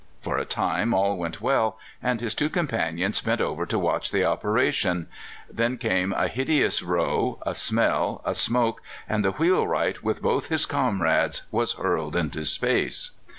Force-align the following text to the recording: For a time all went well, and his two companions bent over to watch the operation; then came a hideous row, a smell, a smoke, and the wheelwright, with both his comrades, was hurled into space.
For 0.19 0.39
a 0.39 0.45
time 0.45 0.95
all 0.95 1.15
went 1.15 1.41
well, 1.41 1.77
and 2.01 2.19
his 2.21 2.33
two 2.33 2.49
companions 2.49 3.21
bent 3.21 3.39
over 3.39 3.67
to 3.67 3.77
watch 3.77 4.09
the 4.09 4.25
operation; 4.25 5.05
then 5.47 5.77
came 5.77 6.11
a 6.13 6.27
hideous 6.27 6.81
row, 6.81 7.37
a 7.45 7.53
smell, 7.53 8.19
a 8.25 8.33
smoke, 8.33 8.81
and 9.07 9.23
the 9.23 9.33
wheelwright, 9.33 10.01
with 10.01 10.19
both 10.23 10.47
his 10.49 10.65
comrades, 10.65 11.43
was 11.51 11.73
hurled 11.73 12.15
into 12.15 12.45
space. 12.45 13.11